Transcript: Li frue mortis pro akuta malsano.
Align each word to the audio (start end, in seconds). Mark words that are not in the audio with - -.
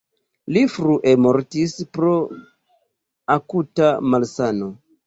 Li 0.55 0.63
frue 0.75 1.13
mortis 1.25 1.75
pro 1.99 2.17
akuta 3.39 3.97
malsano. 4.13 4.77